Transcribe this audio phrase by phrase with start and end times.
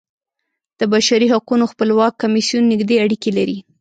[0.79, 3.57] د بشري حقونو خپلواک کمیسیون نږدې اړیکې لري.